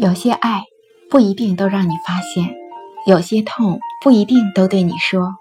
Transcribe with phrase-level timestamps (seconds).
[0.00, 0.62] 有些爱
[1.10, 2.54] 不一定都让你发现，
[3.08, 5.34] 有些痛不一定都对你说。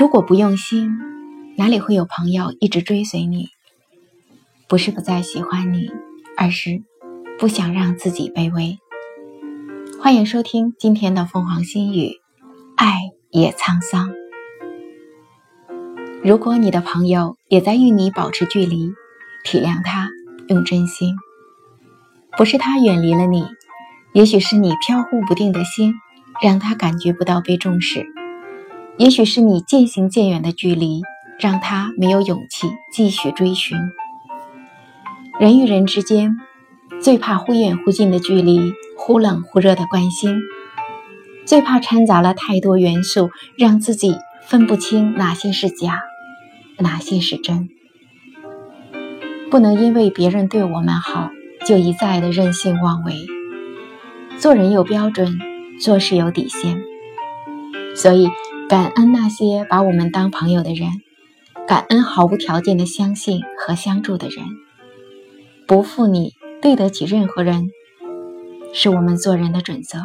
[0.00, 0.96] 如果不用心，
[1.58, 3.48] 哪里会有朋友一直追随你？
[4.66, 5.90] 不是不再喜欢你，
[6.38, 6.84] 而是
[7.38, 8.78] 不想让自己卑微。
[10.00, 12.12] 欢迎收听今天的凤凰心语，
[12.76, 12.94] 爱
[13.28, 14.10] 也沧桑。
[16.24, 18.94] 如果你的朋友也在与你保持距离，
[19.44, 20.08] 体谅他，
[20.48, 21.14] 用真心。
[22.38, 23.46] 不是他远离了你。
[24.16, 25.92] 也许是你飘忽不定的心，
[26.40, 28.00] 让他感觉不到被重视；
[28.96, 31.02] 也许是你渐行渐远的距离，
[31.38, 33.76] 让他没有勇气继续追寻。
[35.38, 36.38] 人与人之间，
[36.98, 40.40] 最怕忽远忽近的距离，忽冷忽热的关心，
[41.44, 43.28] 最怕掺杂了太多元素，
[43.58, 46.00] 让自己分不清哪些是假，
[46.78, 47.68] 哪些是真。
[49.50, 51.28] 不能因为别人对我们好，
[51.66, 53.12] 就一再的任性妄为。
[54.46, 55.40] 做人有标准，
[55.80, 56.80] 做事有底线，
[57.96, 58.28] 所以
[58.68, 60.88] 感恩那些把我们当朋友的人，
[61.66, 64.44] 感恩毫无条件的相信和相助的人。
[65.66, 67.70] 不负你，对得起任何人，
[68.72, 69.98] 是我们做人的准则。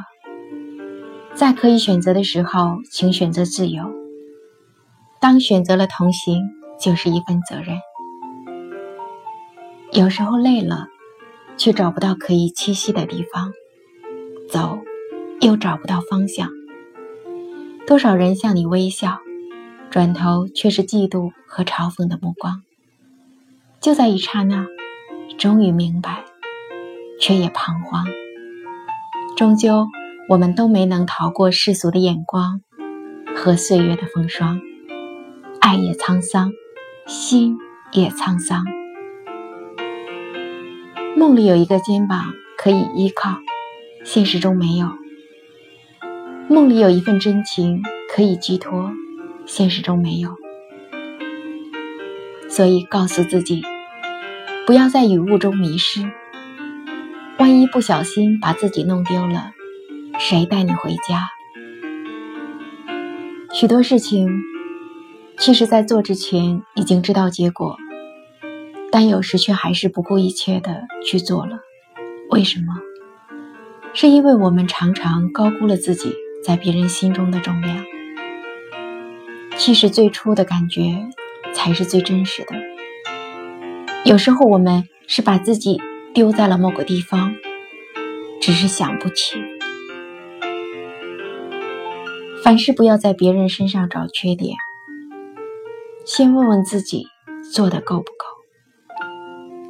[1.36, 3.94] 在可以选择的时候，请选择自由。
[5.19, 7.78] 当选择了同行，就是一份责任。
[9.92, 10.88] 有时候累了，
[11.58, 13.52] 却找不到可以栖息的地方。
[14.52, 14.80] 走，
[15.40, 16.50] 又找不到方向。
[17.88, 19.20] 多少人向你微笑，
[19.90, 22.62] 转头却是嫉妒和嘲讽的目光。
[23.80, 24.68] 就在一刹那，
[25.38, 26.26] 终于明白，
[27.18, 28.06] 却也彷徨。
[29.38, 29.88] 终究，
[30.28, 32.60] 我们都没能逃过世俗的眼光
[33.34, 34.60] 和岁月的风霜。
[35.62, 36.52] 爱也沧桑，
[37.08, 37.58] 心
[37.94, 38.66] 也沧桑。
[41.16, 43.38] 梦里有一个肩膀可以依靠。
[44.04, 44.88] 现实中没有，
[46.50, 47.84] 梦里有一份真情
[48.14, 48.92] 可以寄托，
[49.46, 50.36] 现实中没有，
[52.50, 53.62] 所以告诉自己，
[54.66, 56.12] 不要在雨雾中迷失。
[57.38, 59.52] 万一不小心把自己弄丢了，
[60.20, 61.30] 谁带你回家？
[63.54, 64.42] 许多事情，
[65.38, 67.78] 其实在做之前已经知道结果，
[68.92, 71.59] 但有时却还是不顾一切的去做了，
[72.31, 72.74] 为什么？
[73.94, 77.84] 是因为我们常常高估了自己在别人心中的重量。
[79.57, 81.09] 其实最初的感觉
[81.53, 82.56] 才是最真实的。
[84.06, 85.80] 有时候我们是把自己
[86.13, 87.35] 丢在了某个地方，
[88.41, 89.35] 只是想不起。
[92.44, 94.56] 凡事不要在别人身上找缺点，
[96.06, 97.06] 先问问自己
[97.53, 98.25] 做的够不够。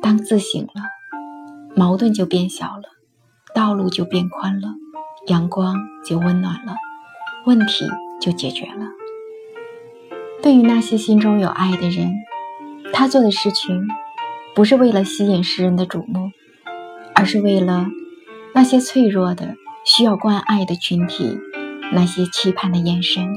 [0.01, 0.81] 当自省了，
[1.75, 3.00] 矛盾就变小了。
[3.53, 4.75] 道路就变宽了，
[5.27, 5.75] 阳光
[6.05, 6.75] 就温暖了，
[7.45, 7.85] 问题
[8.19, 8.87] 就解决了。
[10.41, 12.11] 对于那些心中有爱的人，
[12.93, 13.87] 他做的事情
[14.55, 16.31] 不是为了吸引世人的瞩目，
[17.13, 17.87] 而是为了
[18.53, 21.37] 那些脆弱的、需要关爱的群体，
[21.93, 23.33] 那些期盼的眼神。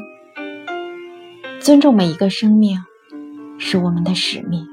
[1.60, 2.78] 尊重每一个生命，
[3.58, 4.66] 是我们的使命。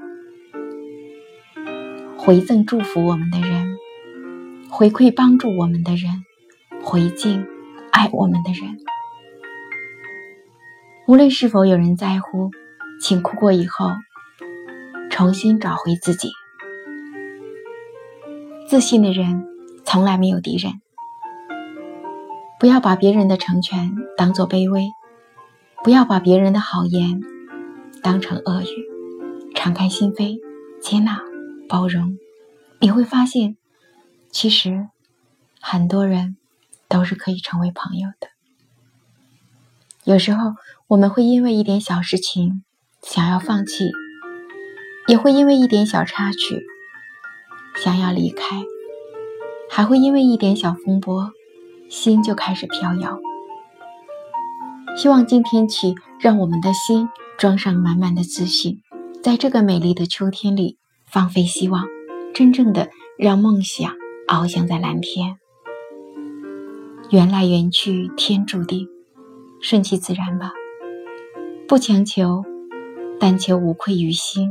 [2.17, 3.70] 回赠祝福我们的人。
[4.73, 6.23] 回馈帮助我们的人，
[6.81, 7.45] 回敬
[7.91, 8.77] 爱我们的人。
[11.07, 12.49] 无论是否有人在乎，
[13.01, 13.89] 请哭过以后，
[15.09, 16.29] 重新找回自己。
[18.65, 19.45] 自信的人
[19.83, 20.81] 从来没有敌人。
[22.57, 24.87] 不要把别人的成全当做卑微，
[25.83, 27.19] 不要把别人的好言
[28.01, 29.53] 当成恶语。
[29.53, 30.39] 敞开心扉，
[30.81, 31.21] 接纳、
[31.67, 32.17] 包容，
[32.79, 33.57] 你会发现。
[34.31, 34.87] 其实，
[35.59, 36.37] 很多人
[36.87, 38.29] 都是可以成为朋友的。
[40.03, 40.55] 有时候，
[40.87, 42.63] 我们会因为一点小事情
[43.03, 43.91] 想要放弃，
[45.07, 46.65] 也会因为一点小插曲
[47.75, 48.63] 想要离开，
[49.69, 51.31] 还会因为一点小风波，
[51.89, 53.19] 心就开始飘摇。
[54.95, 58.81] 希望今天起，让我们的心装上满满的自信，
[59.21, 61.85] 在这个美丽的秋天里放飞希望，
[62.33, 64.00] 真正的让梦想。
[64.31, 65.37] 翱翔在蓝天，
[67.09, 68.87] 缘来缘去天注定，
[69.59, 70.53] 顺其自然吧。
[71.67, 72.41] 不强求，
[73.19, 74.47] 但求无愧于心；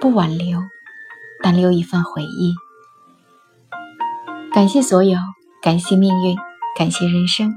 [0.00, 0.60] 不挽留，
[1.42, 2.54] 但留一份回忆。
[4.50, 5.18] 感谢所有，
[5.60, 6.34] 感谢命运，
[6.74, 7.52] 感谢人生，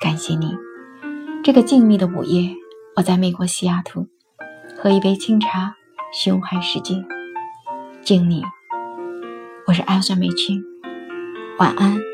[0.00, 0.54] 感谢你。
[1.42, 2.54] 这个静谧的午夜，
[2.94, 4.06] 我在美国西雅图，
[4.78, 5.74] 喝一杯清茶，
[6.12, 7.04] 胸怀世界，
[8.00, 8.44] 敬你。
[9.66, 10.73] 我是艾莎美青。
[11.56, 12.13] 晚安。